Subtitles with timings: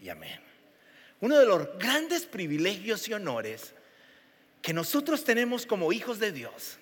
[0.00, 0.40] y amén.
[1.20, 3.74] Uno de los grandes privilegios y honores
[4.62, 6.78] que nosotros tenemos como hijos de Dios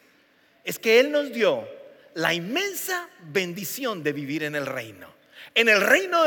[0.65, 1.69] es que Él nos dio
[2.15, 5.13] la inmensa bendición de vivir en el reino,
[5.55, 6.25] en el reino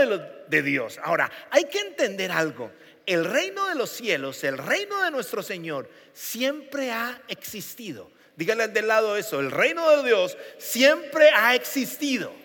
[0.47, 0.99] de, Dios.
[1.03, 2.71] Ahora, hay que entender algo.
[3.05, 8.11] El reino de los cielos, el reino de nuestro Señor, siempre ha existido.
[8.35, 12.40] Díganle del lado eso, el reino de Dios siempre ha existido.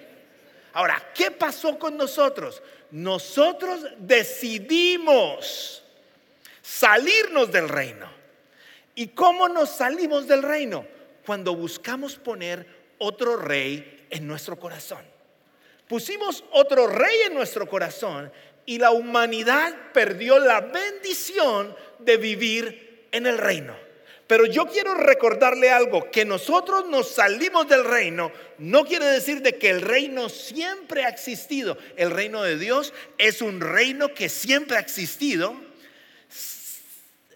[0.76, 2.62] Ahora, ¿qué pasó con nosotros?
[2.90, 5.82] Nosotros decidimos
[6.60, 8.06] salirnos del reino.
[8.94, 10.86] ¿Y cómo nos salimos del reino?
[11.24, 12.66] Cuando buscamos poner
[12.98, 15.02] otro rey en nuestro corazón.
[15.88, 18.30] Pusimos otro rey en nuestro corazón
[18.66, 23.85] y la humanidad perdió la bendición de vivir en el reino.
[24.26, 29.56] Pero yo quiero recordarle algo, que nosotros nos salimos del reino no quiere decir de
[29.58, 31.78] que el reino siempre ha existido.
[31.96, 35.54] El reino de Dios es un reino que siempre ha existido.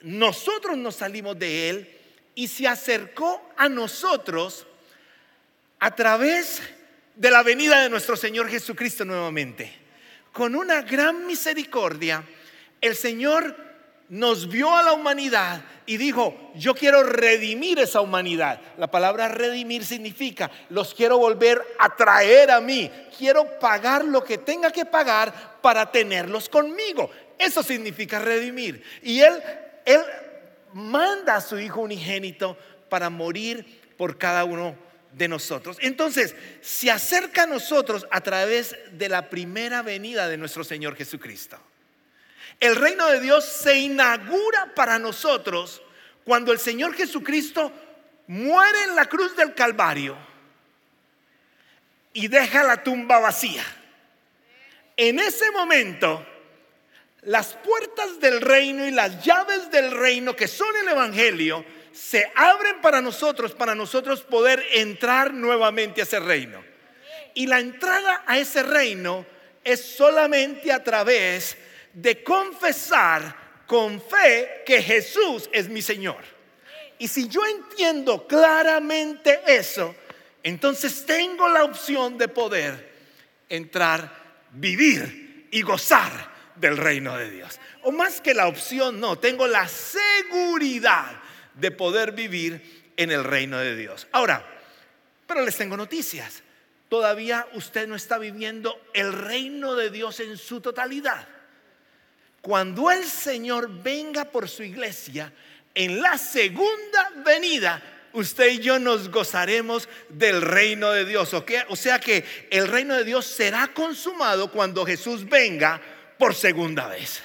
[0.02, 1.96] Nosotros nos salimos de él
[2.34, 4.66] y se acercó a nosotros
[5.78, 6.60] a través
[7.14, 9.70] de la venida de nuestro Señor Jesucristo nuevamente.
[10.32, 12.24] Con una gran misericordia,
[12.80, 13.54] el Señor
[14.08, 18.60] nos vio a la humanidad y dijo, yo quiero redimir esa humanidad.
[18.78, 22.88] La palabra redimir significa, los quiero volver a traer a mí.
[23.18, 27.10] Quiero pagar lo que tenga que pagar para tenerlos conmigo.
[27.36, 28.84] Eso significa redimir.
[29.02, 29.42] Y Él,
[29.84, 30.00] Él
[30.74, 32.56] manda a su Hijo unigénito
[32.88, 34.76] para morir por cada uno
[35.10, 35.76] de nosotros.
[35.80, 41.58] Entonces, se acerca a nosotros a través de la primera venida de nuestro Señor Jesucristo.
[42.58, 45.82] El reino de Dios se inaugura para nosotros
[46.24, 47.72] cuando el Señor Jesucristo
[48.26, 50.16] muere en la cruz del Calvario
[52.12, 53.64] y deja la tumba vacía.
[54.96, 56.26] En ese momento,
[57.22, 62.80] las puertas del reino y las llaves del reino que son el Evangelio se abren
[62.80, 66.62] para nosotros, para nosotros poder entrar nuevamente a ese reino.
[67.34, 69.26] Y la entrada a ese reino
[69.64, 76.22] es solamente a través de de confesar con fe que Jesús es mi Señor.
[76.98, 79.94] Y si yo entiendo claramente eso,
[80.42, 82.90] entonces tengo la opción de poder
[83.48, 84.12] entrar,
[84.50, 87.58] vivir y gozar del reino de Dios.
[87.82, 91.20] O más que la opción, no, tengo la seguridad
[91.54, 94.06] de poder vivir en el reino de Dios.
[94.12, 94.44] Ahora,
[95.26, 96.42] pero les tengo noticias.
[96.88, 101.28] Todavía usted no está viviendo el reino de Dios en su totalidad.
[102.42, 105.32] Cuando el Señor venga por su iglesia,
[105.74, 111.34] en la segunda venida, usted y yo nos gozaremos del reino de Dios.
[111.68, 115.80] O sea que el reino de Dios será consumado cuando Jesús venga
[116.18, 117.22] por segunda vez.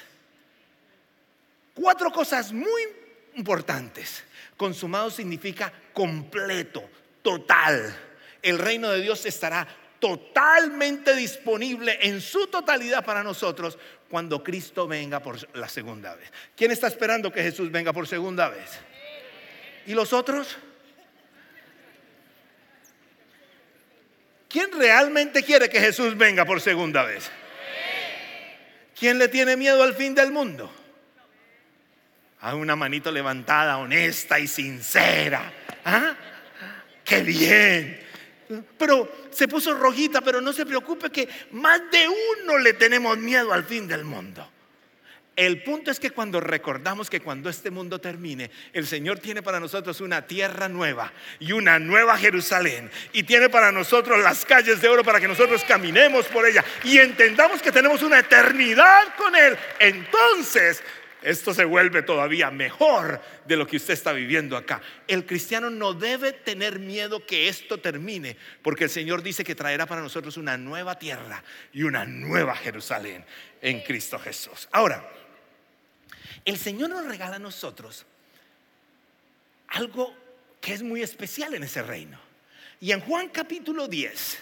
[1.73, 2.81] Cuatro cosas muy
[3.35, 4.23] importantes.
[4.57, 6.89] Consumado significa completo,
[7.21, 7.95] total.
[8.41, 9.67] El reino de Dios estará
[9.99, 13.77] totalmente disponible en su totalidad para nosotros
[14.15, 16.31] cuando Cristo venga por la segunda vez.
[16.55, 18.79] ¿Quién está esperando que Jesús venga por segunda vez?
[19.87, 20.55] ¿Y los otros?
[24.47, 27.29] ¿Quién realmente quiere que Jesús venga por segunda vez?
[28.97, 30.71] ¿Quién le tiene miedo al fin del mundo?
[32.39, 35.51] A una manito levantada, honesta y sincera.
[35.83, 36.15] ¿Ah?
[37.03, 38.04] ¡Qué bien!
[38.77, 43.53] Pero se puso rojita, pero no se preocupe que más de uno le tenemos miedo
[43.53, 44.49] al fin del mundo.
[45.35, 49.59] El punto es que cuando recordamos que cuando este mundo termine, el Señor tiene para
[49.59, 52.89] nosotros una tierra nueva y una nueva Jerusalén.
[53.11, 56.99] Y tiene para nosotros las calles de oro para que nosotros caminemos por ella y
[56.99, 59.57] entendamos que tenemos una eternidad con Él.
[59.79, 60.81] Entonces
[61.25, 64.79] esto se vuelve todavía mejor de lo que usted está viviendo acá.
[65.07, 69.87] El cristiano no debe tener miedo que esto termine, porque el Señor dice que traerá
[69.87, 71.43] para nosotros una nueva tierra
[71.73, 73.25] y una nueva Jerusalén
[73.59, 74.69] en Cristo Jesús.
[74.71, 75.11] Ahora,
[76.45, 78.05] el Señor nos regala a nosotros
[79.69, 80.15] algo
[80.61, 82.19] que es muy especial en ese reino.
[82.79, 84.37] Y en Juan capítulo 10,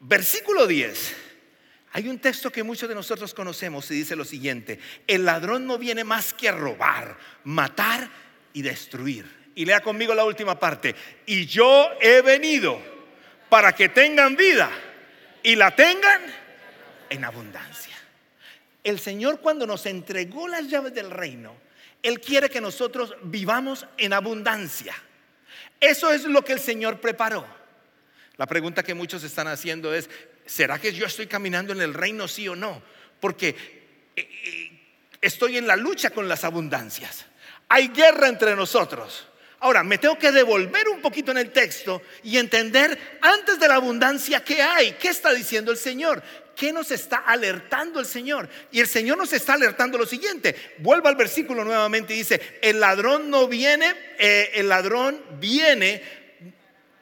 [0.00, 1.31] versículo 10
[1.92, 5.76] hay un texto que muchos de nosotros conocemos y dice lo siguiente, el ladrón no
[5.76, 8.08] viene más que a robar, matar
[8.54, 9.42] y destruir.
[9.54, 10.94] Y lea conmigo la última parte,
[11.26, 12.80] y yo he venido
[13.50, 14.70] para que tengan vida
[15.42, 16.22] y la tengan
[17.10, 17.94] en abundancia.
[18.82, 21.54] El Señor cuando nos entregó las llaves del reino,
[22.02, 24.94] Él quiere que nosotros vivamos en abundancia.
[25.78, 27.46] Eso es lo que el Señor preparó.
[28.38, 30.08] La pregunta que muchos están haciendo es,
[30.46, 32.82] ¿será que yo estoy caminando en el reino sí o no?
[33.22, 33.50] porque
[34.16, 34.70] eh, eh,
[35.20, 37.24] estoy en la lucha con las abundancias.
[37.68, 39.28] Hay guerra entre nosotros.
[39.60, 43.76] Ahora, me tengo que devolver un poquito en el texto y entender antes de la
[43.76, 46.20] abundancia qué hay, qué está diciendo el Señor,
[46.56, 48.48] qué nos está alertando el Señor.
[48.72, 50.74] Y el Señor nos está alertando lo siguiente.
[50.78, 56.02] Vuelva al versículo nuevamente y dice, el ladrón no viene, eh, el ladrón viene,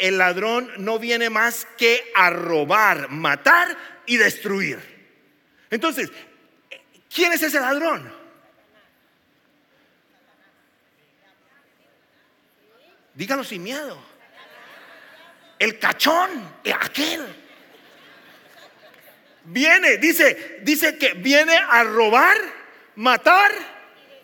[0.00, 3.76] el ladrón no viene más que a robar, matar
[4.06, 4.78] y destruir.
[5.70, 6.10] Entonces,
[7.14, 8.12] ¿quién es ese ladrón?
[13.14, 14.02] Dígalo sin miedo.
[15.58, 16.30] El cachón,
[16.72, 17.26] aquel.
[19.44, 22.38] Viene, dice, dice que viene a robar,
[22.96, 23.52] matar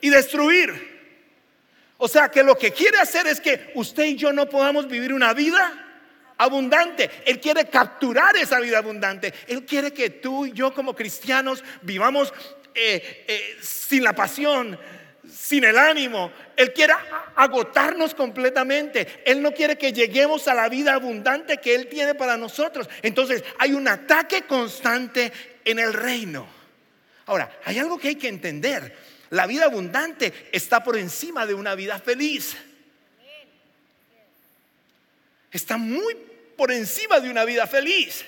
[0.00, 0.95] y destruir.
[1.98, 5.12] O sea que lo que quiere hacer es que usted y yo no podamos vivir
[5.12, 5.86] una vida
[6.38, 7.10] abundante.
[7.24, 9.32] Él quiere capturar esa vida abundante.
[9.46, 12.32] Él quiere que tú y yo como cristianos vivamos
[12.74, 14.78] eh, eh, sin la pasión,
[15.26, 16.30] sin el ánimo.
[16.54, 16.92] Él quiere
[17.34, 19.22] agotarnos completamente.
[19.24, 22.88] Él no quiere que lleguemos a la vida abundante que Él tiene para nosotros.
[23.02, 25.32] Entonces hay un ataque constante
[25.64, 26.55] en el reino.
[27.26, 28.96] Ahora, hay algo que hay que entender.
[29.30, 32.56] La vida abundante está por encima de una vida feliz.
[35.50, 36.16] Está muy
[36.56, 38.24] por encima de una vida feliz.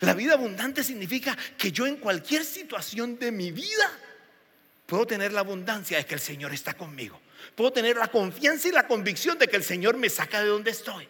[0.00, 3.90] La vida abundante significa que yo en cualquier situación de mi vida
[4.86, 7.20] Puedo tener la abundancia de que el Señor está conmigo.
[7.54, 10.70] Puedo tener la confianza y la convicción de que el Señor me saca de donde
[10.70, 11.08] estoy.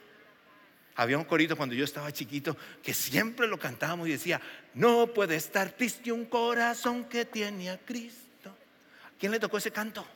[0.96, 4.40] Había un corito cuando yo estaba chiquito que siempre lo cantábamos y decía,
[4.74, 8.56] no puede estar triste un corazón que tiene a Cristo.
[9.18, 10.06] ¿Quién le tocó ese canto?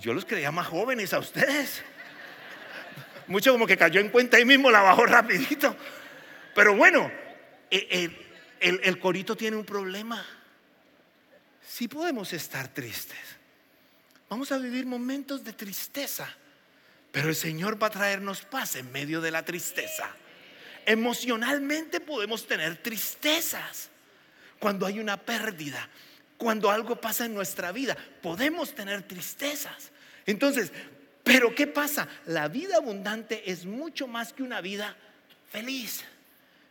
[0.00, 1.82] Yo los creía más jóvenes a ustedes.
[3.26, 5.76] Mucho como que cayó en cuenta ahí mismo, la bajó rapidito.
[6.54, 7.10] Pero bueno,
[7.70, 8.26] eh, eh,
[8.60, 10.24] el, corito tiene un problema.
[11.62, 13.18] Si podemos estar tristes,
[14.28, 16.34] vamos a vivir momentos de tristeza,
[17.12, 20.10] pero el Señor va a traernos paz en medio de la tristeza.
[20.86, 23.90] Emocionalmente podemos tener tristezas
[24.58, 25.88] cuando hay una pérdida,
[26.36, 29.90] cuando algo pasa en nuestra vida, podemos tener tristezas.
[30.26, 30.72] Entonces,
[31.22, 32.08] pero ¿qué pasa?
[32.26, 34.96] La vida abundante es mucho más que una vida
[35.50, 36.04] feliz.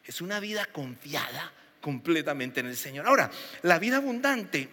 [0.06, 1.52] Es una vida confiada,
[1.82, 3.08] completamente en el Señor.
[3.08, 3.30] Ahora,
[3.62, 4.70] la vida abundante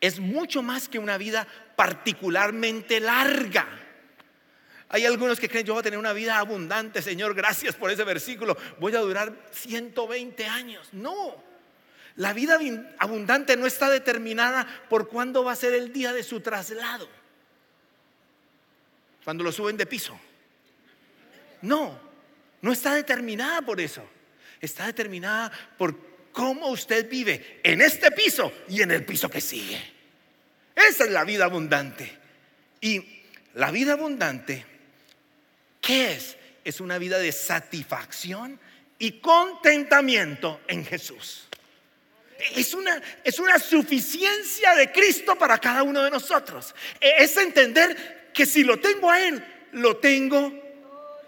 [0.00, 1.46] es mucho más que una vida
[1.76, 3.66] particularmente larga.
[4.88, 8.04] Hay algunos que creen, yo voy a tener una vida abundante, Señor, gracias por ese
[8.04, 10.88] versículo, voy a durar 120 años.
[10.92, 11.42] No,
[12.14, 12.58] la vida
[12.98, 17.08] abundante no está determinada por cuándo va a ser el día de su traslado,
[19.24, 20.18] cuando lo suben de piso.
[21.62, 21.98] No,
[22.62, 24.06] no está determinada por eso
[24.60, 25.96] está determinada por
[26.32, 29.80] cómo usted vive en este piso y en el piso que sigue.
[30.74, 32.18] Esa es la vida abundante.
[32.80, 33.22] Y
[33.54, 34.64] la vida abundante,
[35.86, 36.36] ¿qué es?
[36.64, 38.58] Es una vida de satisfacción
[38.98, 41.46] y contentamiento en Jesús.
[42.54, 46.74] Es una, es una suficiencia de Cristo para cada uno de nosotros.
[47.00, 49.42] Es entender que si lo tengo a Él,
[49.72, 50.52] lo tengo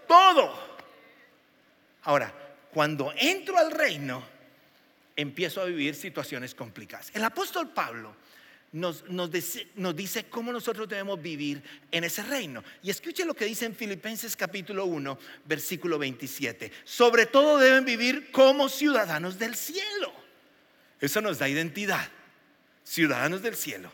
[0.07, 0.69] todo.
[2.03, 2.35] Ahora,
[2.73, 4.25] cuando entro al reino,
[5.15, 7.11] empiezo a vivir situaciones complicadas.
[7.15, 8.15] El apóstol Pablo
[8.73, 12.63] nos, dice, cómo nosotros debemos vivir en ese reino.
[12.83, 16.71] Y escuche lo que dice en Filipenses capítulo 1, versículo 27.
[16.85, 20.13] Sobre todo deben vivir como ciudadanos del cielo.
[21.01, 22.09] Eso nos da identidad,
[22.85, 23.91] ciudadanos del cielo.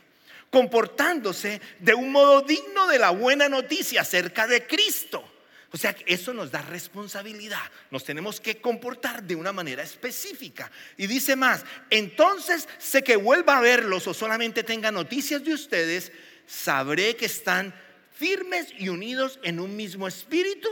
[0.51, 5.34] Comportándose de un modo digno de la buena noticia acerca de Cristo
[5.75, 7.59] o sea, eso nos da responsabilidad.
[7.91, 10.71] Nos tenemos que comportar de una manera específica.
[10.97, 16.13] Y dice más, entonces sé que vuelva a verlos o solamente tenga noticias de ustedes,
[16.47, 17.75] sabré que están
[18.13, 20.69] firmes y unidos en un mismo espíritu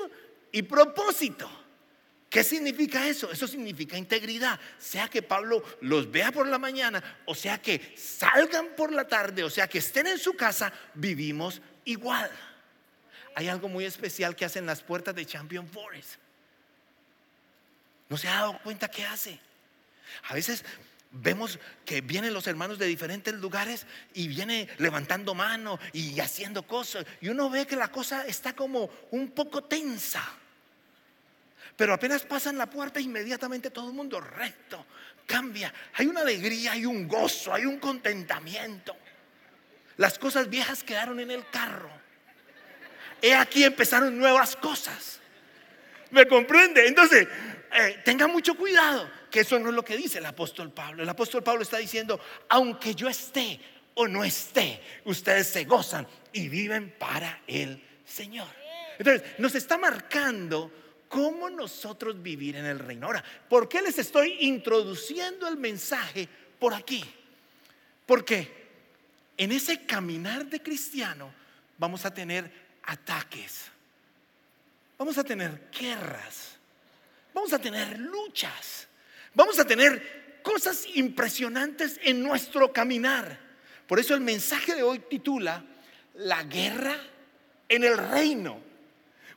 [0.53, 1.51] y propósito.
[2.31, 3.29] ¿Qué significa eso?
[3.33, 4.61] Eso significa integridad.
[4.79, 9.43] Sea que Pablo los vea por la mañana, o sea que salgan por la tarde,
[9.43, 12.31] o sea que estén en su casa, vivimos igual
[13.35, 16.15] hay algo muy especial que hacen las puertas de Champion Forest.
[18.09, 19.39] ¿No se ha dado cuenta qué hace?
[20.29, 20.65] A veces
[21.11, 27.07] vemos que vienen los hermanos de diferentes lugares y viene levantando mano y haciendo cosas.
[27.21, 30.23] Y uno ve que la cosa está como un poco tensa.
[31.77, 34.85] Pero apenas pasan la puerta, inmediatamente todo el mundo recto,
[35.27, 35.73] cambia.
[35.95, 38.95] Hay una alegría, hay un gozo, hay un contentamiento.
[39.97, 42.02] Las cosas viejas quedaron en el carro
[43.23, 45.21] he aquí empezaron nuevas cosas.
[46.11, 46.87] ¿Me comprende?
[46.87, 47.27] Entonces,
[47.73, 51.03] eh, tenga mucho cuidado, que eso no es lo que dice el apóstol Pablo.
[51.03, 53.59] El apóstol Pablo está diciendo, aunque yo esté
[53.95, 58.49] o no esté, ustedes se gozan y viven para el Señor.
[58.99, 60.71] Entonces, nos está marcando
[61.09, 63.07] cómo nosotros vivir en el reino.
[63.07, 67.05] Ahora, ¿por qué les estoy introduciendo el mensaje por aquí?
[68.05, 68.63] Porque
[69.37, 71.33] en ese caminar de cristiano
[71.79, 72.51] vamos a tener
[72.85, 73.67] ataques,
[74.99, 76.57] vamos a tener guerras,
[77.35, 78.87] vamos a tener luchas,
[79.35, 83.39] vamos a tener cosas impresionantes en nuestro caminar.
[83.87, 85.65] Por eso el mensaje de hoy titula
[86.15, 86.97] La guerra
[87.69, 88.61] en el reino.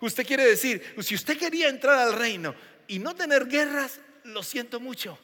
[0.02, 2.54] Usted quiere decir, si usted quería entrar al reino
[2.88, 5.18] y no tener guerras, lo siento mucho.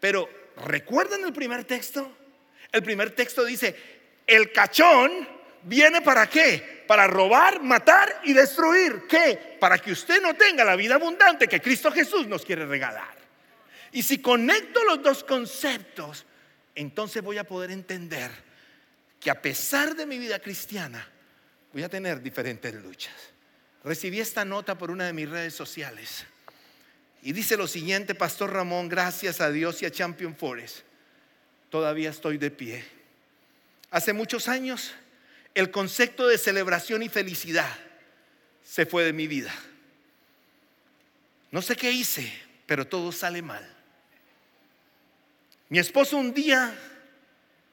[0.00, 0.28] Pero
[0.64, 2.16] ¿recuerdan el primer texto?
[2.72, 3.76] El primer texto dice,
[4.26, 5.35] el cachón
[5.66, 6.84] viene para qué?
[6.86, 9.02] Para robar, matar y destruir.
[9.08, 9.58] ¿Qué?
[9.60, 13.16] Para que usted no tenga la vida abundante que Cristo Jesús nos quiere regalar.
[13.92, 16.24] Y si conecto los dos conceptos,
[16.74, 18.30] entonces voy a poder entender
[19.20, 21.06] que a pesar de mi vida cristiana,
[21.72, 23.14] voy a tener diferentes luchas.
[23.84, 26.26] Recibí esta nota por una de mis redes sociales
[27.22, 30.80] y dice lo siguiente, Pastor Ramón, gracias a Dios y a Champion Forest,
[31.70, 32.84] todavía estoy de pie.
[33.90, 34.94] Hace muchos años
[35.56, 37.74] el concepto de celebración y felicidad
[38.62, 39.54] se fue de mi vida.
[41.50, 42.30] No sé qué hice,
[42.66, 43.66] pero todo sale mal.
[45.70, 46.78] Mi esposo un día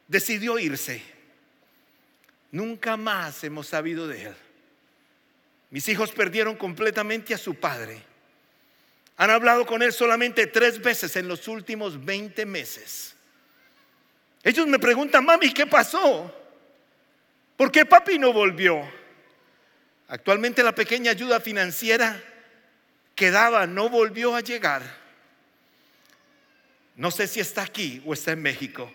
[0.07, 1.03] decidió irse.
[2.51, 4.35] Nunca más hemos sabido de él.
[5.69, 8.01] Mis hijos perdieron completamente a su padre.
[9.17, 13.13] Han hablado con él solamente tres veces en los últimos 20 meses.
[14.41, 16.42] Ellos me preguntan, mami, ¿qué pasó?
[17.57, 18.81] ¿Por qué papi no volvió?
[20.07, 22.21] Actualmente la pequeña ayuda financiera
[23.15, 24.83] que daba no volvió a llegar.
[26.95, 28.91] No sé si está aquí o está en México.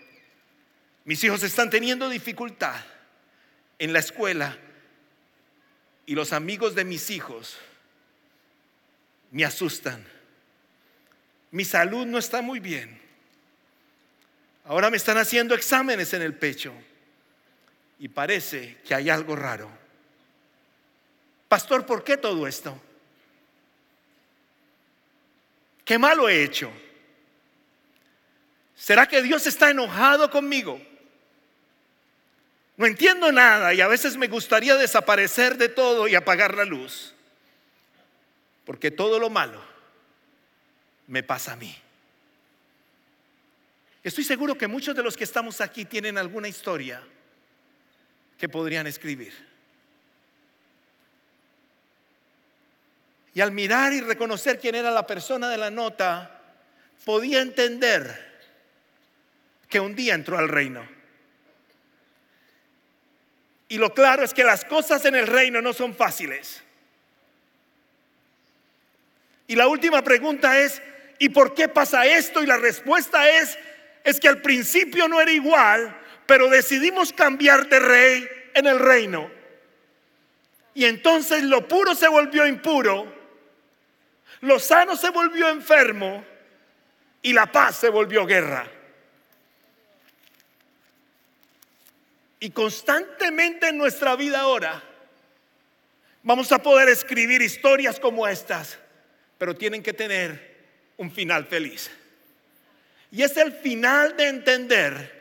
[1.05, 2.77] Mis hijos están teniendo dificultad
[3.79, 4.57] en la escuela
[6.07, 7.59] y los amigos de mis hijos
[9.31, 10.05] me asustan.
[11.50, 13.00] Mi salud no está muy bien.
[14.65, 16.75] Ahora me están haciendo exámenes en el pecho
[17.99, 19.69] y parece que hay algo raro.
[21.49, 22.81] Pastor, ¿por qué todo esto?
[25.85, 26.71] ¿Qué malo he hecho?
[28.76, 30.81] ¿Será que Dios está enojado conmigo?
[32.76, 37.14] No entiendo nada y a veces me gustaría desaparecer de todo y apagar la luz.
[38.64, 39.61] Porque todo lo malo
[41.07, 41.75] me pasa a mí.
[44.05, 47.02] Estoy seguro que muchos de los que estamos aquí tienen alguna historia
[48.38, 49.35] que podrían escribir.
[53.35, 56.40] Y al mirar y reconocer quién era la persona de la nota,
[57.04, 58.26] podía entender
[59.68, 60.88] que un día entró al reino.
[63.68, 66.62] Y lo claro es que las cosas en el reino no son fáciles.
[69.47, 70.80] Y la última pregunta es,
[71.18, 72.42] ¿y por qué pasa esto?
[72.42, 73.59] Y la respuesta es,
[74.04, 75.97] es que al principio no era igual,
[76.29, 79.31] pero decidimos cambiar de rey en el reino.
[80.75, 83.11] Y entonces lo puro se volvió impuro,
[84.43, 86.23] lo sano se volvió enfermo
[87.23, 88.71] y la paz se volvió guerra.
[92.41, 94.83] Y constantemente en nuestra vida ahora
[96.23, 98.79] vamos a poder escribir historias como estas,
[99.39, 100.59] pero tienen que tener
[100.99, 101.91] un final feliz.
[103.11, 105.18] Y es el final de entender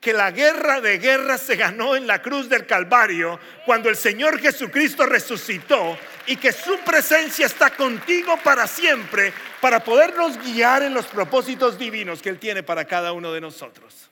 [0.00, 4.40] que la guerra de guerras se ganó en la cruz del Calvario cuando el Señor
[4.40, 11.06] Jesucristo resucitó y que su presencia está contigo para siempre para podernos guiar en los
[11.06, 14.08] propósitos divinos que Él tiene para cada uno de nosotros.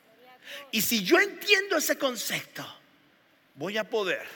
[0.71, 2.67] Y si yo entiendo ese concepto,
[3.55, 4.27] voy a poder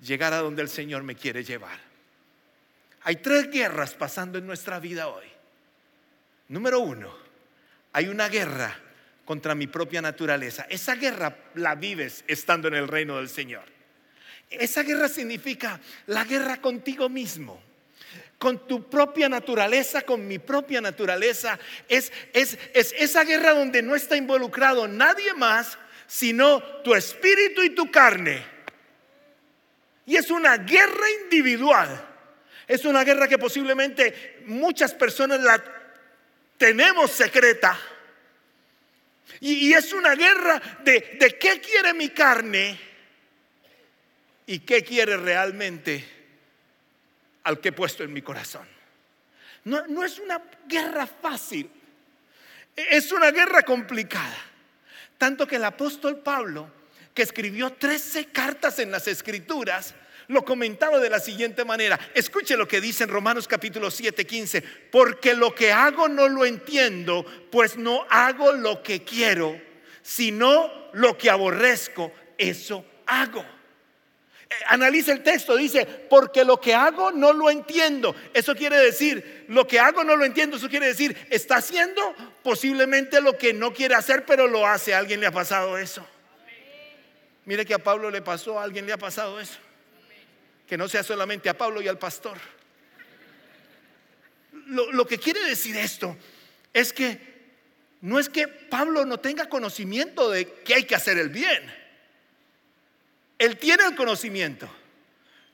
[0.00, 1.78] llegar a donde el Señor me quiere llevar.
[3.02, 5.26] Hay tres guerras pasando en nuestra vida hoy.
[6.48, 7.14] Número uno,
[7.92, 8.85] hay una guerra
[9.26, 10.66] contra mi propia naturaleza.
[10.70, 13.64] Esa guerra la vives estando en el reino del Señor.
[14.48, 17.60] Esa guerra significa la guerra contigo mismo
[18.38, 21.58] con tu propia naturaleza, con mi propia naturaleza.
[21.88, 27.70] Es, es, es, esa guerra donde no está involucrado nadie más, sino tu espíritu y
[27.70, 28.44] tu carne.
[30.04, 32.08] Y es una guerra individual.
[32.68, 35.62] Es una guerra que posiblemente muchas personas la
[36.58, 37.78] tenemos secreta.
[39.40, 42.78] Y, es una guerra de, de qué quiere mi carne
[44.46, 46.04] y qué quiere realmente
[47.44, 48.66] al que he puesto en mi corazón.
[49.64, 51.70] No, no es una guerra fácil,
[52.76, 54.36] es una guerra complicada.
[55.18, 56.70] Tanto que el apóstol Pablo,
[57.14, 59.94] que escribió 13 cartas en las escrituras,
[60.28, 61.98] lo comentaba de la siguiente manera.
[62.14, 64.62] Escuche lo que dice en Romanos capítulo 7, 15.
[64.90, 69.60] Porque lo que hago no lo entiendo, pues no hago lo que quiero,
[70.02, 73.44] sino lo que aborrezco, eso hago.
[74.48, 78.14] Eh, analiza el texto, dice, porque lo que hago no lo entiendo.
[78.32, 80.56] Eso quiere decir, lo que hago no lo entiendo.
[80.56, 84.94] Eso quiere decir, está haciendo posiblemente lo que no quiere hacer, pero lo hace.
[84.94, 86.06] ¿A alguien le ha pasado eso?
[87.44, 89.58] Mire que a Pablo le pasó, a alguien le ha pasado eso.
[90.66, 92.38] Que no sea solamente a Pablo y al pastor.
[94.66, 96.16] Lo, lo que quiere decir esto
[96.72, 97.36] es que
[98.00, 101.72] no es que Pablo no tenga conocimiento de que hay que hacer el bien.
[103.38, 104.68] Él tiene el conocimiento.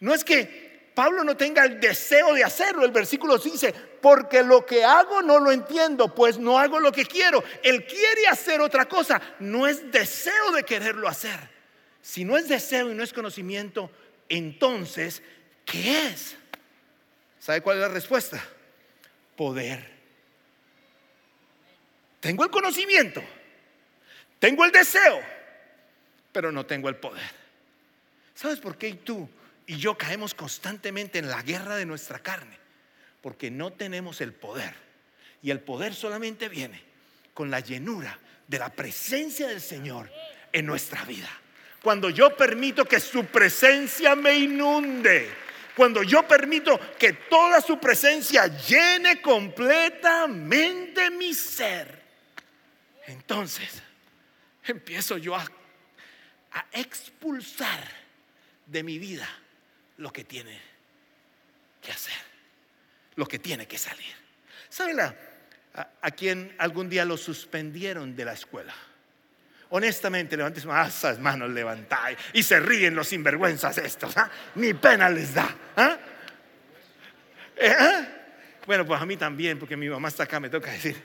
[0.00, 2.84] No es que Pablo no tenga el deseo de hacerlo.
[2.84, 7.06] El versículo dice, porque lo que hago no lo entiendo, pues no hago lo que
[7.06, 7.42] quiero.
[7.62, 9.20] Él quiere hacer otra cosa.
[9.38, 11.38] No es deseo de quererlo hacer.
[12.02, 13.90] Si no es deseo y no es conocimiento,
[14.28, 15.22] entonces,
[15.64, 16.36] ¿qué es?
[17.38, 18.42] ¿Sabe cuál es la respuesta?
[19.36, 19.90] Poder.
[22.20, 23.22] Tengo el conocimiento,
[24.38, 25.20] tengo el deseo,
[26.30, 27.30] pero no tengo el poder.
[28.34, 29.28] ¿Sabes por qué tú
[29.66, 32.56] y yo caemos constantemente en la guerra de nuestra carne?
[33.20, 34.74] Porque no tenemos el poder.
[35.42, 36.80] Y el poder solamente viene
[37.34, 40.08] con la llenura de la presencia del Señor
[40.52, 41.28] en nuestra vida.
[41.82, 45.28] Cuando yo permito que su presencia me inunde,
[45.76, 52.00] cuando yo permito que toda su presencia llene completamente mi ser,
[53.06, 53.82] entonces
[54.64, 55.44] empiezo yo a,
[56.52, 57.80] a expulsar
[58.66, 59.28] de mi vida
[59.96, 60.60] lo que tiene
[61.80, 62.14] que hacer,
[63.16, 64.14] lo que tiene que salir.
[64.68, 65.14] ¿Saben a,
[66.00, 68.74] a, quien algún día lo suspendieron de la escuela?
[69.74, 74.14] Honestamente, levanten esas manos levantadas y se ríen los sinvergüenzas estos.
[74.18, 74.30] ¿ah?
[74.56, 75.56] Ni pena les da.
[75.74, 75.96] ¿ah?
[77.56, 77.74] ¿Eh?
[77.78, 78.06] ¿Ah?
[78.66, 81.02] Bueno, pues a mí también, porque mi mamá está acá, me toca decir.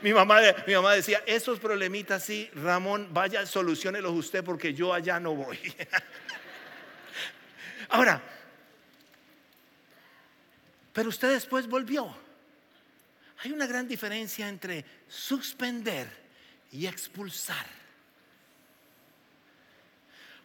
[0.00, 5.20] Mi mamá, mi mamá decía, esos problemitas sí, Ramón, vaya, solucionelos usted porque yo allá
[5.20, 5.58] no voy.
[7.90, 8.22] Ahora,
[10.94, 12.16] pero usted después volvió.
[13.44, 16.25] Hay una gran diferencia entre suspender
[16.72, 17.66] y expulsar.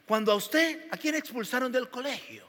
[0.05, 2.45] Cuando a usted, ¿a quién expulsaron del colegio?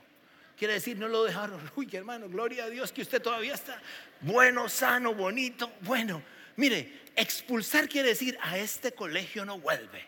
[0.57, 1.61] Quiere decir, no lo dejaron.
[1.77, 3.81] Uy, hermano, gloria a Dios que usted todavía está
[4.21, 5.73] bueno, sano, bonito.
[5.81, 6.23] Bueno,
[6.57, 10.07] Mire, expulsar quiere decir a este colegio no vuelve.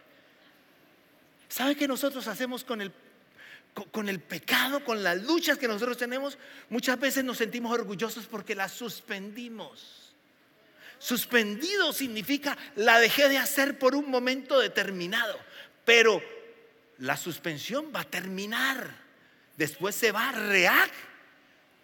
[1.48, 2.92] ¿Sabe qué nosotros hacemos con el,
[3.90, 6.36] con el pecado, con las luchas que nosotros tenemos?
[6.68, 10.03] Muchas veces nos sentimos orgullosos porque las suspendimos.
[10.98, 15.38] Suspendido significa la dejé de hacer por un momento determinado,
[15.84, 16.22] pero
[16.98, 19.04] la suspensión va a terminar.
[19.56, 20.32] Después se va a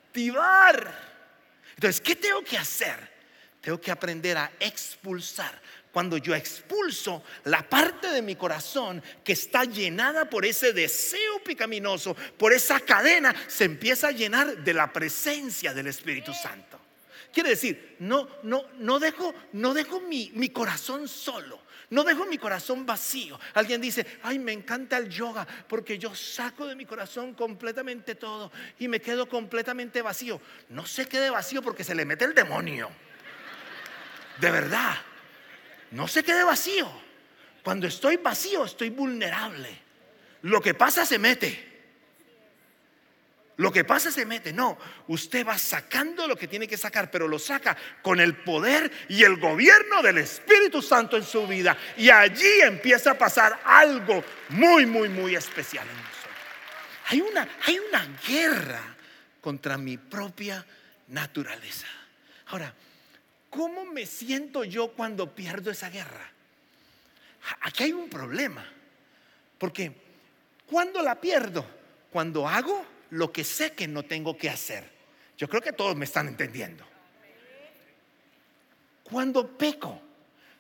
[0.09, 1.11] reactivar.
[1.75, 3.11] Entonces, ¿qué tengo que hacer?
[3.61, 5.61] Tengo que aprender a expulsar.
[5.93, 12.15] Cuando yo expulso la parte de mi corazón que está llenada por ese deseo picaminoso,
[12.39, 16.80] por esa cadena, se empieza a llenar de la presencia del Espíritu Santo.
[17.33, 21.61] Quiere decir, no, no, no dejo, no dejo mi, mi corazón solo.
[21.91, 23.39] No dejo mi corazón vacío.
[23.55, 28.53] Alguien dice, ay, me encanta el yoga porque yo saco de mi corazón completamente todo
[28.79, 30.41] y me quedo completamente vacío.
[30.69, 32.91] No se quede vacío porque se le mete el demonio.
[34.41, 34.97] De verdad.
[35.91, 36.89] No se quede vacío.
[37.65, 39.77] Cuando estoy vacío, estoy vulnerable.
[40.43, 41.70] Lo que pasa se mete.
[43.61, 44.53] Lo que pasa se mete.
[44.53, 44.77] No,
[45.09, 49.23] usted va sacando lo que tiene que sacar, pero lo saca con el poder y
[49.23, 51.77] el gobierno del Espíritu Santo en su vida.
[51.97, 56.37] Y allí empieza a pasar algo muy, muy, muy especial en nosotros.
[57.07, 58.97] Hay una, hay una guerra
[59.41, 60.65] contra mi propia
[61.09, 61.87] naturaleza.
[62.47, 62.75] Ahora,
[63.51, 66.31] ¿Cómo me siento yo cuando pierdo esa guerra?
[67.63, 68.65] Aquí hay un problema.
[69.59, 69.93] Porque
[70.67, 71.67] cuando la pierdo?
[72.13, 74.85] Cuando hago lo que sé que no tengo que hacer.
[75.37, 76.85] Yo creo que todos me están entendiendo.
[79.03, 80.01] Cuando peco,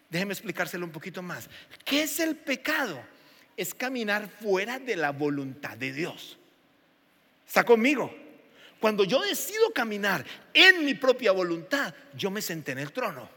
[0.09, 1.49] déjeme explicárselo un poquito más.
[1.85, 3.01] ¿Qué es el pecado?
[3.57, 6.39] Es caminar fuera de la voluntad de Dios.
[7.47, 8.15] ¿Está conmigo?
[8.81, 13.29] Cuando yo decido caminar en mi propia voluntad, yo me senté en el trono.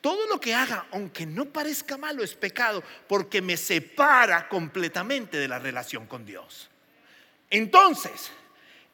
[0.00, 5.48] Todo lo que haga, aunque no parezca malo, es pecado porque me separa completamente de
[5.48, 6.68] la relación con Dios.
[7.50, 8.30] Entonces,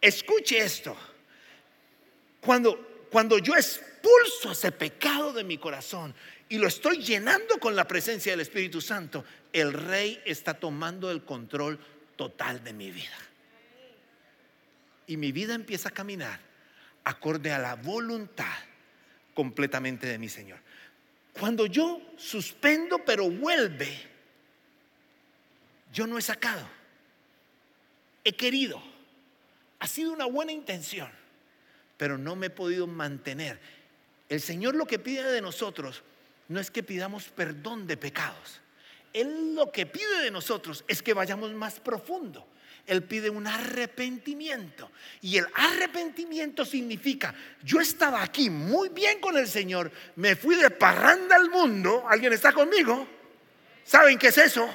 [0.01, 0.97] escuche esto.
[2.41, 6.15] Cuando, cuando yo expulso ese pecado de mi corazón
[6.49, 11.25] y lo estoy llenando con la presencia del Espíritu Santo, el rey está tomando el
[11.25, 11.79] control
[12.17, 13.19] total de mi vida.
[15.07, 16.41] Y mi vida empieza a caminar
[17.05, 18.57] acorde a la voluntad
[19.35, 20.59] completamente de mi Señor.
[21.33, 23.91] Cuando yo suspendo pero vuelve,
[25.93, 26.67] yo no he sacado,
[28.25, 28.83] he querido,
[29.79, 31.11] ha sido una buena intención,
[31.97, 33.61] pero no me he podido mantener.
[34.29, 36.03] El Señor lo que pide de nosotros
[36.49, 38.61] no es que pidamos perdón de pecados.
[39.13, 42.47] Él lo que pide de nosotros es que vayamos más profundo.
[42.87, 44.91] Él pide un arrepentimiento.
[45.23, 50.71] Y el arrepentimiento significa, yo estaba aquí muy bien con el Señor, me fui de
[50.71, 53.07] parranda al mundo, ¿alguien está conmigo?
[53.85, 54.69] ¿Saben qué es eso?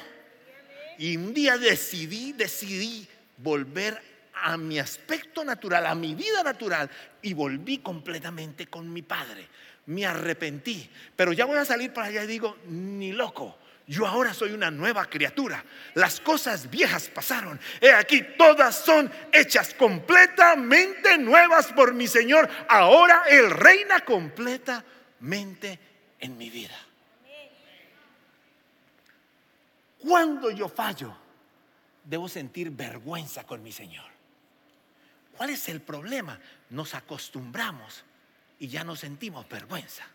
[0.97, 3.07] Y un día decidí, decidí
[3.41, 4.01] volver
[4.33, 6.89] a mi aspecto natural, a mi vida natural,
[7.21, 9.47] y volví completamente con mi Padre.
[9.87, 13.57] Me arrepentí, pero ya voy a salir para allá y digo, ni loco
[13.89, 15.65] yo ahora soy una nueva criatura.
[15.95, 17.59] Las cosas viejas pasaron.
[17.81, 22.47] He aquí, todas son hechas completamente nuevas por mi Señor.
[22.67, 25.79] Ahora Él reina completamente
[26.19, 26.77] en mi vida.
[29.97, 31.17] Cuando yo fallo,
[32.03, 34.05] debo sentir vergüenza con mi Señor.
[35.37, 36.39] ¿Cuál es el problema?
[36.69, 38.03] Nos acostumbramos
[38.59, 40.05] y ya no sentimos vergüenza.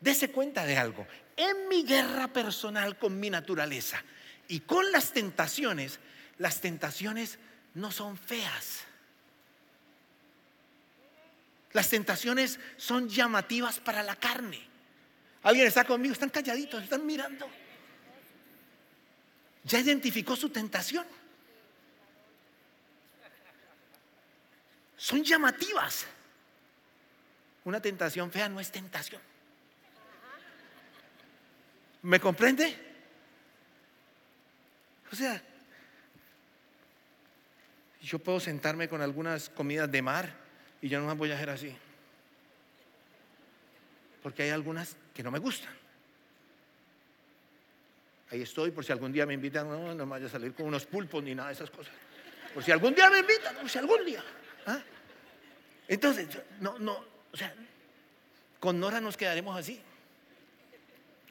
[0.00, 4.02] Dese cuenta de algo en mi guerra personal con mi naturaleza
[4.48, 6.00] y con las tentaciones,
[6.38, 7.38] las tentaciones
[7.74, 8.80] no son feas.
[11.72, 14.60] Las tentaciones son llamativas para la carne.
[15.42, 16.12] ¿Alguien está conmigo?
[16.12, 17.48] Están calladitos, están mirando.
[19.68, 21.06] Ya identificó su tentación.
[24.96, 26.06] Son llamativas.
[27.64, 29.20] Una tentación fea no es tentación.
[32.02, 32.76] ¿Me comprende?
[35.12, 35.42] O sea,
[38.00, 40.34] yo puedo sentarme con algunas comidas de mar
[40.80, 41.76] y yo no las voy a hacer así.
[44.22, 45.77] Porque hay algunas que no me gustan.
[48.30, 50.84] Ahí estoy, por si algún día me invitan, no, me vaya a salir con unos
[50.84, 51.92] pulpos ni nada de esas cosas.
[52.52, 54.22] Por si algún día me invitan, por si algún día.
[54.66, 54.80] ¿ah?
[55.86, 56.28] Entonces,
[56.60, 57.54] no, no, o sea,
[58.60, 59.80] con Nora nos quedaremos así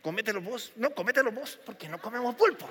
[0.07, 0.71] comételo vos.
[0.77, 2.69] No, comételo vos, porque no comemos pulpo.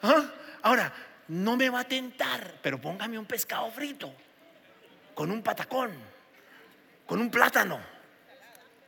[0.00, 0.24] ¿Ah?
[0.62, 0.90] Ahora,
[1.28, 4.10] no me va a tentar, pero póngame un pescado frito,
[5.14, 5.92] con un patacón,
[7.04, 7.78] con un plátano,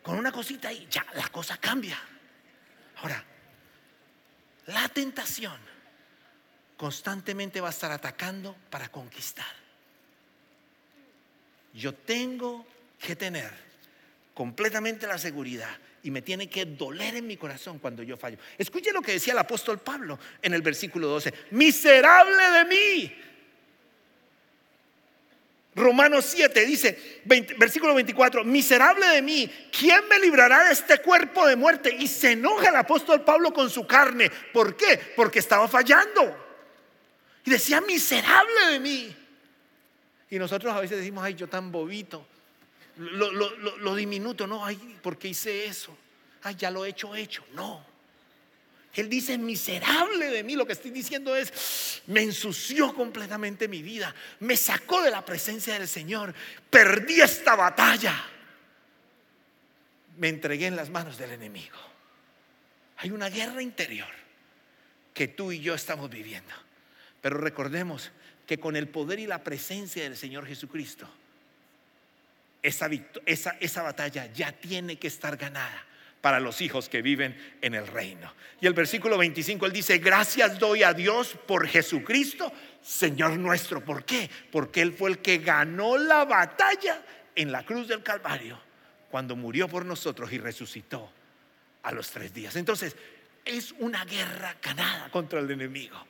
[0.03, 0.89] con una cosita ahí.
[0.91, 1.99] Ya, la cosa cambia.
[2.97, 3.23] Ahora,
[4.67, 5.57] la tentación
[6.77, 9.47] constantemente va a estar atacando para conquistar.
[11.75, 12.67] Yo tengo
[12.99, 13.51] que tener
[14.35, 15.71] completamente la seguridad
[16.03, 18.39] y me tiene que doler en mi corazón cuando yo fallo.
[18.59, 21.33] Escuche lo que decía el apóstol Pablo en el versículo 12.
[21.53, 23.32] Miserable de mí.
[25.75, 27.23] Romanos 7 dice,
[27.57, 31.97] versículo 24, miserable de mí, ¿quién me librará de este cuerpo de muerte?
[31.99, 34.31] Y se enoja el apóstol Pablo con su carne.
[34.53, 35.01] ¿Por qué?
[35.17, 36.37] Porque estaba fallando.
[37.45, 39.17] Y decía, miserable de mí.
[40.31, 42.27] Y nosotros a veces decimos, ay, yo tan bobito
[42.97, 45.97] lo, diminuto, no, ay, ¿por qué hice eso?
[46.43, 47.45] Ay, ya lo he hecho, hecho.
[47.55, 47.85] No.
[48.95, 54.15] Él dice, miserable de mí, lo que estoy diciendo es, me ensució completamente mi vida,
[54.41, 56.35] me sacó de la presencia del Señor,
[56.69, 58.23] perdí esta batalla,
[60.19, 61.79] me entregué en las manos del enemigo.
[62.99, 64.11] Hay una guerra interior
[65.15, 66.53] que tú y yo estamos viviendo,
[67.23, 68.13] pero recordemos
[68.47, 71.09] que con el poder y la presencia del Señor Jesucristo,
[72.63, 72.91] esa,
[73.27, 75.85] esa, batalla ya tiene que estar ganada
[76.23, 78.33] para los hijos que viven en el reino.
[78.61, 83.85] Y el versículo 25, él dice, gracias doy a Dios por Jesucristo, Señor nuestro.
[83.85, 84.31] ¿Por qué?
[84.53, 87.03] Porque Él fue el que ganó la batalla
[87.35, 88.59] en la cruz del Calvario,
[89.11, 91.11] cuando murió por nosotros y resucitó
[91.83, 92.55] a los tres días.
[92.55, 92.95] Entonces,
[93.45, 96.07] es una guerra ganada contra el enemigo.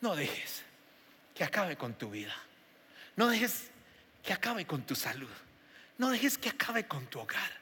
[0.00, 0.64] No dejes
[1.34, 2.34] que acabe con tu vida.
[3.16, 3.70] No dejes
[4.22, 5.28] que acabe con tu salud.
[5.98, 7.61] No dejes que acabe con tu hogar.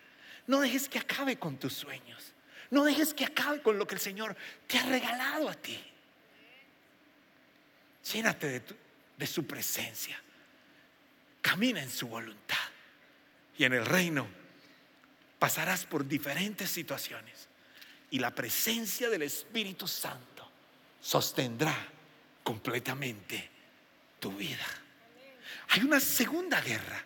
[0.50, 2.34] No dejes que acabe con tus sueños.
[2.70, 4.36] No dejes que acabe con lo que el Señor
[4.66, 5.80] te ha regalado a ti.
[8.12, 8.62] Llénate de,
[9.16, 10.20] de su presencia.
[11.40, 12.56] Camina en su voluntad.
[13.58, 14.26] Y en el reino
[15.38, 17.46] pasarás por diferentes situaciones.
[18.10, 20.50] Y la presencia del Espíritu Santo
[21.00, 21.76] sostendrá
[22.42, 23.48] completamente
[24.18, 24.66] tu vida.
[25.68, 27.04] Hay una segunda guerra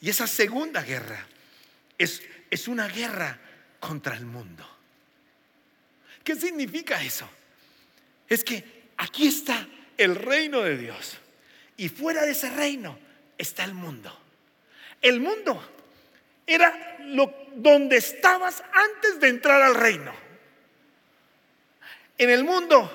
[0.00, 1.24] Y esa segunda guerra
[1.96, 3.38] es, es una guerra
[3.78, 4.66] contra el mundo.
[6.24, 7.28] ¿Qué significa eso?
[8.28, 11.16] Es que aquí está el reino de Dios
[11.76, 12.98] y fuera de ese reino
[13.38, 14.16] está el mundo.
[15.00, 15.62] El mundo
[16.46, 20.12] era lo, donde estabas antes de entrar al reino.
[22.18, 22.90] En el mundo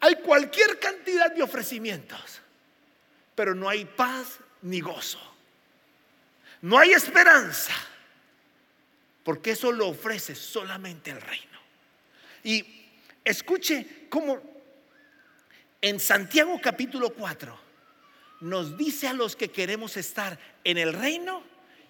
[0.00, 2.40] hay cualquier cantidad de ofrecimientos,
[3.34, 5.20] pero no hay paz ni gozo.
[6.62, 7.74] No hay esperanza,
[9.24, 11.58] porque eso lo ofrece solamente el reino.
[12.44, 12.64] Y
[13.24, 14.40] escuche cómo
[15.80, 17.58] en Santiago capítulo 4
[18.42, 21.42] nos dice a los que queremos estar en el reino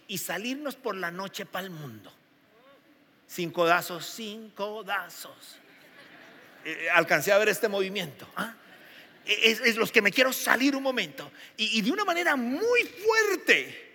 [0.06, 2.12] y salirnos por la noche para el mundo.
[3.26, 5.58] Cinco codazos, cinco codazos.
[6.64, 8.28] Eh, alcancé a ver este movimiento.
[8.36, 8.54] ¿ah?
[9.26, 11.32] Es, los que me quiero salir un momento.
[11.56, 13.93] Y de una manera muy fuerte.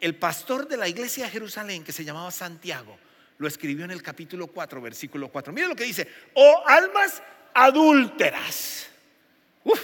[0.00, 2.98] El pastor de la iglesia de Jerusalén, que se llamaba Santiago,
[3.38, 5.52] lo escribió en el capítulo 4, versículo 4.
[5.52, 7.22] Mire lo que dice, oh almas
[7.54, 8.88] adúlteras.
[9.64, 9.80] Uf,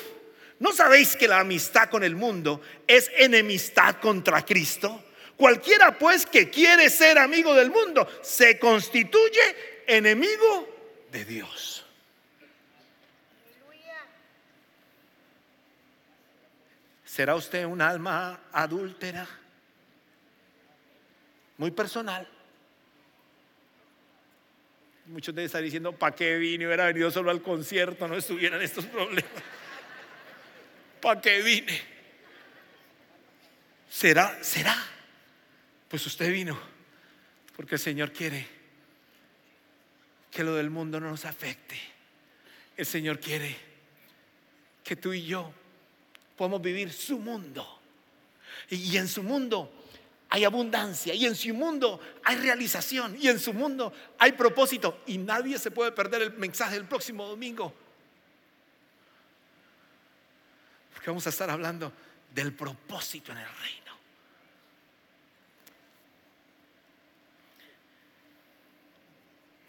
[0.60, 5.04] ¿No sabéis que la amistad con el mundo es enemistad contra Cristo?
[5.34, 9.40] Cualquiera pues que quiere ser amigo del mundo se constituye
[9.86, 10.68] enemigo
[11.10, 11.86] de Dios.
[17.06, 19.26] ¿Será usted un alma adúltera?
[21.60, 22.26] Muy personal.
[25.04, 26.66] Muchos de estar diciendo, ¿para qué vine?
[26.66, 29.30] Hubiera venido solo al concierto, no estuvieran estos problemas.
[31.02, 31.78] ¿Para qué vine?
[33.90, 34.42] ¿Será?
[34.42, 34.74] ¿Será?
[35.86, 36.58] Pues usted vino
[37.54, 38.46] porque el Señor quiere
[40.30, 41.78] que lo del mundo no nos afecte.
[42.74, 43.54] El Señor quiere
[44.82, 45.52] que tú y yo
[46.38, 47.82] podamos vivir su mundo.
[48.70, 49.80] Y en su mundo
[50.32, 55.02] hay abundancia, y en su mundo hay realización, y en su mundo hay propósito.
[55.06, 57.74] Y nadie se puede perder el mensaje del próximo domingo.
[60.92, 61.92] Porque vamos a estar hablando
[62.32, 63.80] del propósito en el reino.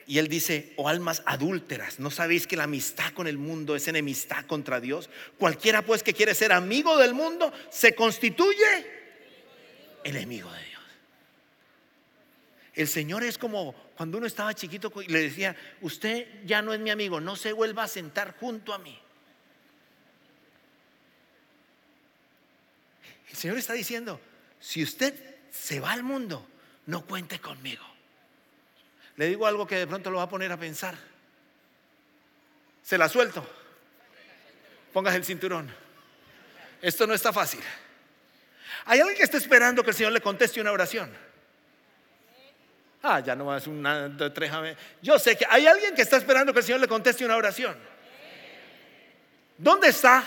[0.06, 3.76] Y él dice, o oh, almas adúlteras, ¿no sabéis que la amistad con el mundo
[3.76, 5.10] es enemistad contra Dios?
[5.40, 9.01] Cualquiera pues que quiere ser amigo del mundo se constituye
[10.04, 10.82] enemigo de Dios.
[12.74, 16.80] El Señor es como cuando uno estaba chiquito y le decía, usted ya no es
[16.80, 18.98] mi amigo, no se vuelva a sentar junto a mí.
[23.30, 24.20] El Señor está diciendo,
[24.60, 25.14] si usted
[25.52, 26.48] se va al mundo,
[26.86, 27.86] no cuente conmigo.
[29.18, 30.98] Le digo algo que de pronto lo va a poner a pensar.
[32.84, 33.48] Se la suelto.
[34.94, 35.74] Pongas el cinturón.
[36.82, 37.62] Esto no está fácil.
[38.86, 41.12] Hay alguien que está esperando que el Señor le conteste una oración.
[43.04, 44.32] Ah, ya no más una, dos.
[45.02, 47.76] Yo sé que hay alguien que está esperando que el Señor le conteste una oración.
[49.58, 50.24] ¿Dónde está?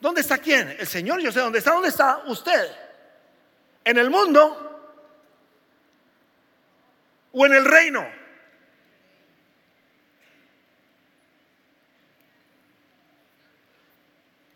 [0.00, 0.76] ¿Dónde está quién?
[0.78, 1.72] El Señor, yo sé dónde está.
[1.72, 2.70] ¿Dónde está usted?
[3.84, 4.72] ¿En el mundo?
[7.32, 8.06] o en el reino.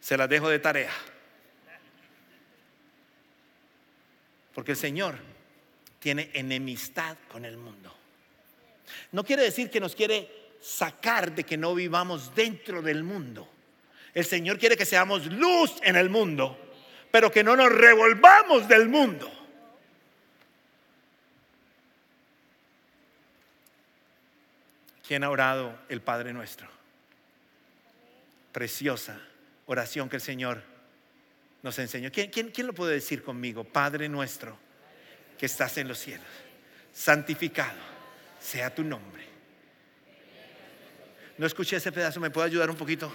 [0.00, 0.92] Se las dejo de tarea.
[4.56, 5.18] Porque el Señor
[5.98, 7.94] tiene enemistad con el mundo.
[9.12, 13.46] No quiere decir que nos quiere sacar de que no vivamos dentro del mundo.
[14.14, 16.58] El Señor quiere que seamos luz en el mundo,
[17.10, 19.30] pero que no nos revolvamos del mundo.
[25.06, 26.66] ¿Quién ha orado el Padre nuestro?
[28.52, 29.20] Preciosa
[29.66, 30.75] oración que el Señor
[31.66, 32.12] nos enseñó.
[32.12, 33.64] ¿Quién, quién lo puede decir conmigo?
[33.64, 34.56] Padre nuestro
[35.36, 36.28] que estás en los cielos,
[36.92, 37.76] santificado
[38.40, 39.26] sea tu nombre.
[41.36, 43.12] No escuché ese pedazo, ¿me puede ayudar un poquito?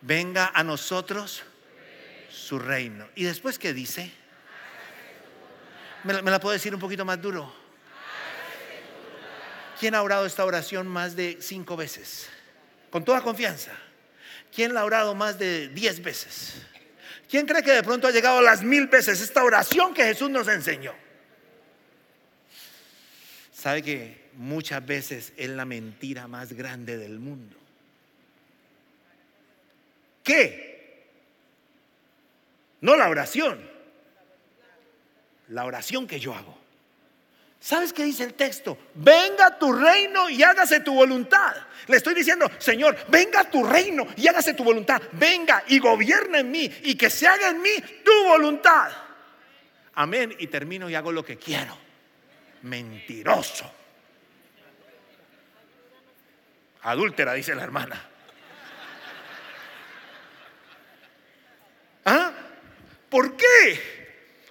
[0.00, 1.42] Venga a nosotros
[2.30, 3.08] su reino.
[3.16, 4.12] ¿Y después qué dice?
[6.04, 7.52] ¿Me, me la puedo decir un poquito más duro?
[9.80, 12.28] ¿Quién ha orado esta oración más de cinco veces?
[12.90, 13.72] Con toda confianza.
[14.54, 16.62] ¿Quién la ha orado más de diez veces?
[17.28, 20.30] ¿Quién cree que de pronto ha llegado a las mil veces esta oración que Jesús
[20.30, 20.94] nos enseñó?
[23.52, 27.56] Sabe que muchas veces es la mentira más grande del mundo.
[30.22, 31.06] ¿Qué?
[32.80, 33.60] No la oración.
[35.48, 36.55] La oración que yo hago.
[37.60, 38.78] ¿Sabes qué dice el texto?
[38.94, 41.56] Venga tu reino y hágase tu voluntad.
[41.88, 45.00] Le estoy diciendo, Señor, venga tu reino y hágase tu voluntad.
[45.12, 47.72] Venga y gobierna en mí y que se haga en mí
[48.04, 48.90] tu voluntad.
[49.94, 50.34] Amén.
[50.38, 51.76] Y termino y hago lo que quiero.
[52.62, 53.72] Mentiroso.
[56.82, 58.10] Adúltera, dice la hermana.
[62.04, 62.32] ¿Ah?
[63.08, 63.95] ¿Por qué?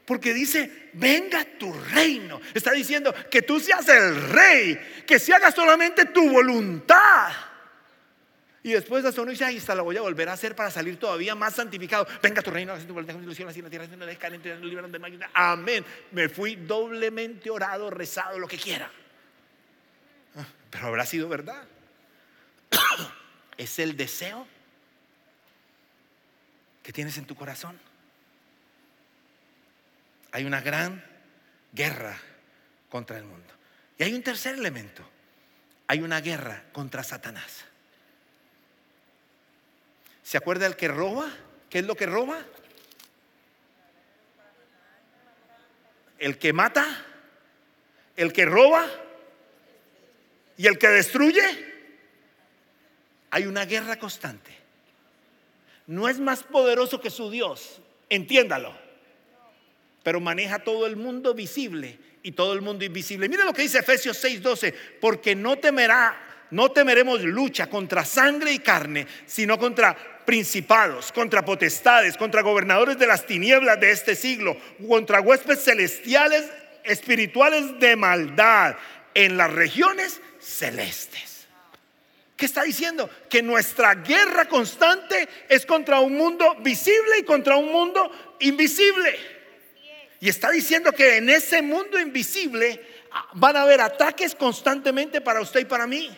[0.05, 2.39] Porque dice, venga tu reino.
[2.53, 7.31] Está diciendo que tú seas el rey, que se haga solamente tu voluntad.
[8.61, 10.71] Y después de eso no dice, ahí está, la voy a volver a hacer para
[10.71, 12.07] salir todavía más santificado.
[12.21, 13.15] Venga tu reino, tu voluntad,
[13.47, 15.85] así la tierra, de Amén.
[16.11, 18.91] Me fui doblemente orado, rezado, lo que quiera.
[20.35, 21.63] Ah, pero habrá sido verdad.
[23.57, 24.45] Es el deseo
[26.83, 27.79] que tienes en tu corazón
[30.35, 31.01] hay una gran
[31.71, 32.19] guerra
[32.89, 33.53] contra el mundo.
[33.97, 35.01] Y hay un tercer elemento.
[35.87, 37.63] Hay una guerra contra Satanás.
[40.23, 41.31] ¿Se acuerda el que roba?
[41.69, 42.43] ¿Qué es lo que roba?
[46.19, 46.85] El que mata,
[48.17, 48.85] el que roba
[50.57, 51.45] y el que destruye.
[53.31, 54.53] Hay una guerra constante.
[55.87, 58.83] No es más poderoso que su Dios, entiéndalo
[60.05, 63.27] pero maneja todo el mundo visible y todo el mundo invisible.
[63.27, 68.59] Mira lo que dice Efesios 6:12, porque no temerá, no temeremos lucha contra sangre y
[68.59, 74.55] carne, sino contra principados, contra potestades, contra gobernadores de las tinieblas de este siglo,
[74.87, 76.51] contra huéspedes celestiales
[76.83, 78.75] espirituales de maldad
[79.15, 81.47] en las regiones celestes.
[82.37, 83.09] ¿Qué está diciendo?
[83.27, 89.34] Que nuestra guerra constante es contra un mundo visible y contra un mundo invisible.
[90.25, 95.39] Y está diciendo que en ese mundo invisible ah, van a haber ataques constantemente para
[95.39, 96.09] usted y para mí.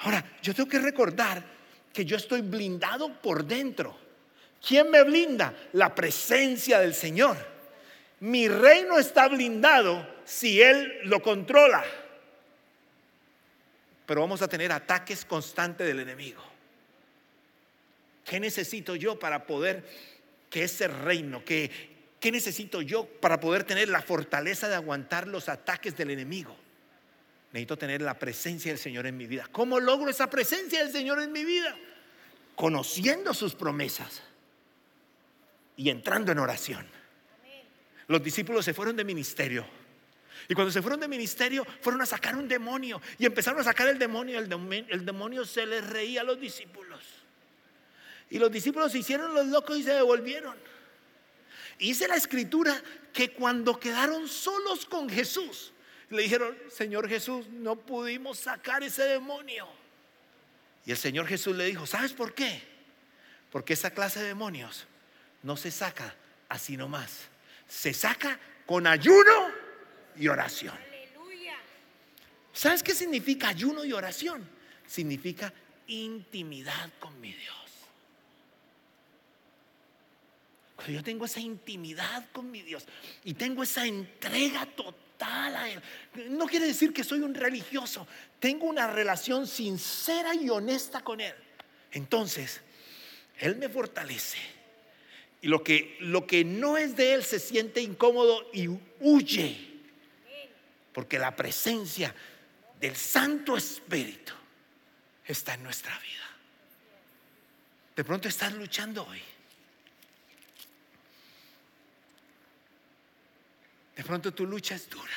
[0.00, 1.42] Ahora, yo tengo que recordar
[1.90, 3.96] que yo estoy blindado por dentro.
[4.60, 5.54] ¿Quién me blinda?
[5.72, 7.38] La presencia del Señor.
[8.20, 11.82] Mi reino está blindado si Él lo controla.
[14.04, 16.42] Pero vamos a tener ataques constantes del enemigo.
[18.22, 19.82] ¿Qué necesito yo para poder
[20.50, 21.91] que ese reino, que
[22.22, 26.56] ¿Qué necesito yo para poder tener la fortaleza de aguantar los ataques del enemigo?
[27.50, 29.48] Necesito tener la presencia del Señor en mi vida.
[29.50, 31.76] ¿Cómo logro esa presencia del Señor en mi vida?
[32.54, 34.22] Conociendo sus promesas
[35.76, 36.86] y entrando en oración.
[38.06, 39.66] Los discípulos se fueron de ministerio.
[40.48, 43.02] Y cuando se fueron de ministerio, fueron a sacar un demonio.
[43.18, 44.38] Y empezaron a sacar el demonio.
[44.38, 47.02] El, demonio, el demonio se les reía a los discípulos.
[48.30, 50.56] Y los discípulos se hicieron los locos y se devolvieron.
[51.78, 52.80] Dice la escritura
[53.12, 55.72] que cuando quedaron solos con Jesús,
[56.10, 59.68] le dijeron, Señor Jesús, no pudimos sacar ese demonio.
[60.84, 62.62] Y el Señor Jesús le dijo, ¿sabes por qué?
[63.50, 64.86] Porque esa clase de demonios
[65.42, 66.14] no se saca
[66.48, 67.28] así nomás.
[67.68, 69.50] Se saca con ayuno
[70.16, 70.92] y oración.
[72.52, 74.46] ¿Sabes qué significa ayuno y oración?
[74.86, 75.52] Significa
[75.86, 77.56] intimidad con mi Dios.
[80.88, 82.84] Yo tengo esa intimidad con mi Dios
[83.24, 85.80] y tengo esa entrega total a Él.
[86.30, 88.06] No quiere decir que soy un religioso.
[88.40, 91.34] Tengo una relación sincera y honesta con Él.
[91.92, 92.60] Entonces,
[93.38, 94.38] Él me fortalece.
[95.40, 98.68] Y lo que, lo que no es de Él se siente incómodo y
[99.00, 99.68] huye.
[100.92, 102.14] Porque la presencia
[102.80, 104.32] del Santo Espíritu
[105.26, 106.22] está en nuestra vida.
[107.96, 109.20] De pronto estás luchando hoy.
[114.02, 115.14] De pronto tu lucha es dura.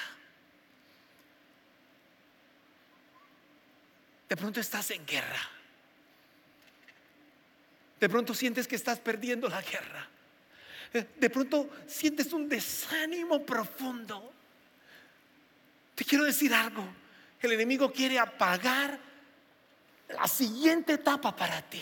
[4.30, 5.42] De pronto estás en guerra.
[8.00, 10.08] De pronto sientes que estás perdiendo la guerra.
[10.94, 14.32] Eh, de pronto sientes un desánimo profundo.
[15.96, 16.88] Te quiero decir algo.
[17.42, 19.00] El enemigo quiere apagar
[20.10, 21.82] la siguiente etapa para ti.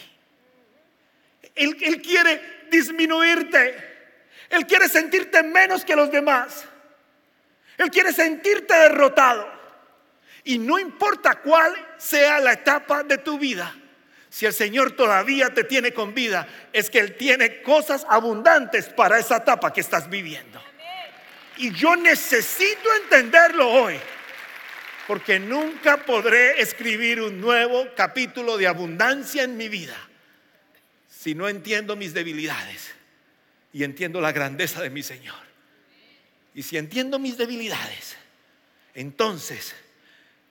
[1.53, 4.15] Él, él quiere disminuirte.
[4.49, 6.69] Él quiere sentirte menos que los demás.
[7.77, 9.47] Él quiere sentirte derrotado.
[10.43, 13.73] Y no importa cuál sea la etapa de tu vida,
[14.29, 19.19] si el Señor todavía te tiene con vida, es que Él tiene cosas abundantes para
[19.19, 20.61] esa etapa que estás viviendo.
[21.57, 23.99] Y yo necesito entenderlo hoy,
[25.07, 29.95] porque nunca podré escribir un nuevo capítulo de abundancia en mi vida
[31.07, 32.91] si no entiendo mis debilidades
[33.71, 35.52] y entiendo la grandeza de mi Señor.
[36.55, 38.15] Y si entiendo mis debilidades,
[38.93, 39.73] entonces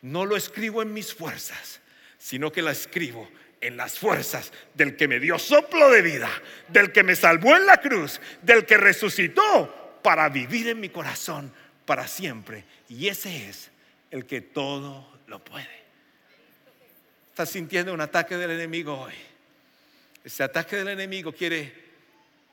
[0.03, 1.81] no lo escribo en mis fuerzas,
[2.19, 3.29] sino que la escribo
[3.61, 6.31] en las fuerzas del que me dio soplo de vida,
[6.69, 11.53] del que me salvó en la cruz, del que resucitó para vivir en mi corazón
[11.87, 12.65] para siempre.
[12.89, 13.71] Y ese es
[14.11, 15.83] el que todo lo puede.
[17.31, 19.15] Estás sintiendo un ataque del enemigo hoy.
[20.25, 21.73] Ese ataque del enemigo quiere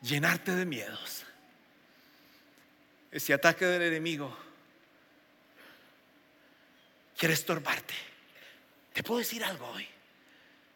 [0.01, 1.25] llenarte de miedos.
[3.11, 4.35] Ese ataque del enemigo
[7.17, 7.95] quiere estorbarte.
[8.93, 9.87] Te puedo decir algo hoy.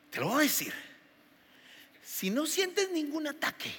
[0.09, 0.73] Te lo voy a decir.
[2.03, 3.71] Si no sientes ningún ataque,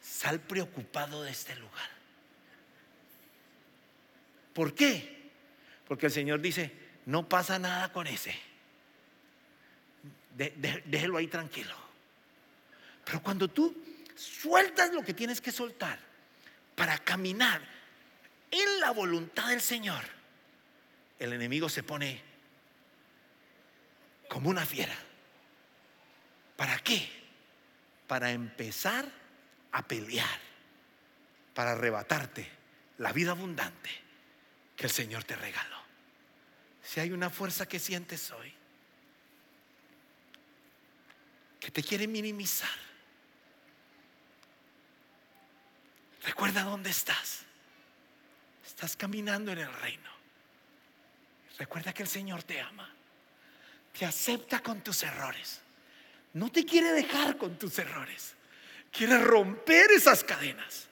[0.00, 1.90] sal preocupado de este lugar.
[4.54, 5.30] ¿Por qué?
[5.86, 6.72] Porque el Señor dice,
[7.06, 8.34] no pasa nada con ese.
[10.36, 11.74] déjelo ahí tranquilo.
[13.04, 13.76] Pero cuando tú
[14.14, 16.09] sueltas lo que tienes que soltar
[16.80, 17.60] para caminar
[18.50, 20.02] en la voluntad del Señor,
[21.18, 22.22] el enemigo se pone
[24.30, 24.96] como una fiera.
[26.56, 27.06] ¿Para qué?
[28.06, 29.04] Para empezar
[29.72, 30.40] a pelear,
[31.52, 32.48] para arrebatarte
[32.96, 33.90] la vida abundante
[34.74, 35.82] que el Señor te regaló.
[36.82, 38.54] Si hay una fuerza que sientes hoy,
[41.60, 42.89] que te quiere minimizar,
[46.22, 47.42] recuerda dónde estás.
[48.66, 50.10] Estás caminando en el reino.
[51.58, 52.94] Recuerda que el Señor te ama
[53.92, 55.60] te acepta con tus errores.
[56.34, 58.34] No te quiere dejar con tus errores.
[58.90, 60.88] Quiere romper esas cadenas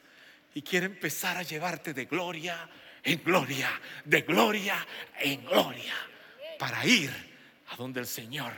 [0.54, 2.68] y quiere empezar a llevarte de gloria
[3.02, 3.70] en gloria,
[4.04, 4.86] de gloria
[5.18, 5.94] en gloria,
[6.58, 7.10] para ir
[7.68, 8.52] a donde el Señor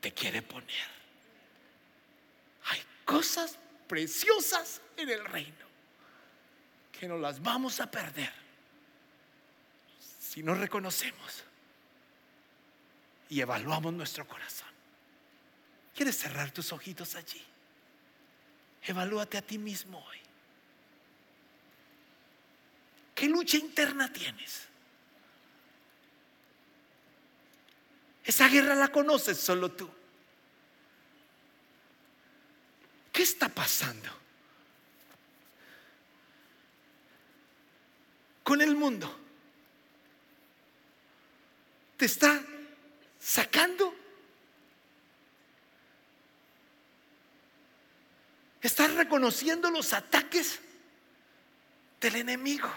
[0.00, 0.92] te quiere poner.
[2.66, 5.71] Hay cosas preciosas en el reino
[7.02, 8.32] que no las vamos a perder
[10.20, 11.42] si no reconocemos
[13.28, 14.68] y evaluamos nuestro corazón.
[15.96, 17.44] ¿Quieres cerrar tus ojitos allí?
[18.84, 20.18] Evalúate a ti mismo hoy.
[23.16, 24.68] ¿Qué lucha interna tienes?
[28.22, 29.90] Esa guerra la conoces solo tú.
[33.12, 34.21] ¿Qué está pasando
[38.42, 39.18] con el mundo?
[41.96, 42.42] ¿Te está
[43.22, 43.94] sacando.
[48.60, 50.60] Estás reconociendo los ataques
[52.00, 52.70] del enemigo.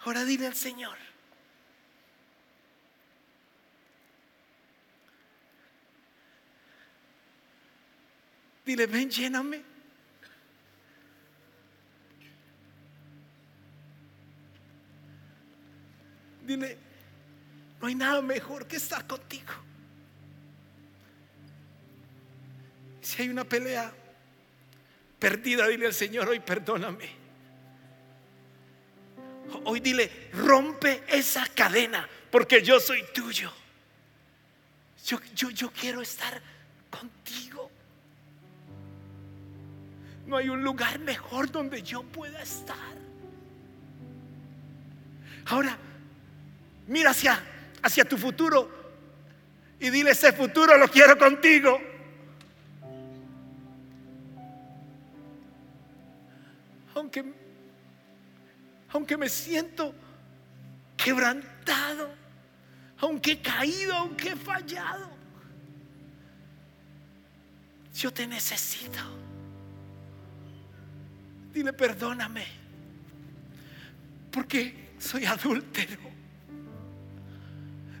[0.00, 1.09] Ahora dile al Señor.
[8.70, 9.60] Dile, ven, lléname.
[16.46, 16.78] Dile,
[17.80, 19.52] no hay nada mejor que estar contigo.
[23.00, 23.92] Si hay una pelea
[25.18, 27.10] perdida, dile al Señor, hoy perdóname.
[29.64, 33.52] Hoy dile, rompe esa cadena, porque yo soy tuyo.
[35.04, 36.40] Yo, yo, yo quiero estar
[36.88, 37.49] contigo.
[40.30, 42.76] No hay un lugar mejor donde yo pueda estar.
[45.44, 45.76] Ahora,
[46.90, 47.40] Mira hacia,
[47.82, 48.68] hacia tu futuro
[49.78, 51.80] y dile, ese futuro lo quiero contigo.
[56.96, 57.32] Aunque,
[58.88, 59.94] aunque me siento
[60.96, 62.12] quebrantado,
[62.98, 65.08] aunque he caído, aunque he fallado,
[67.94, 69.19] yo te necesito.
[71.52, 72.46] Dile, perdóname,
[74.30, 75.98] porque soy adúltero.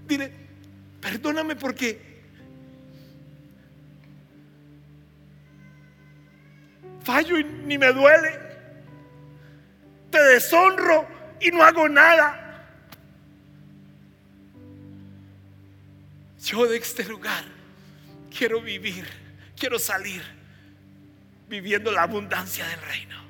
[0.06, 0.32] Dile,
[1.00, 2.10] perdóname porque
[7.02, 8.38] fallo y ni me duele.
[10.10, 11.06] Te deshonro
[11.40, 12.66] y no hago nada.
[16.44, 17.44] Yo de este lugar
[18.36, 19.06] quiero vivir,
[19.56, 20.22] quiero salir
[21.48, 23.29] viviendo la abundancia del reino.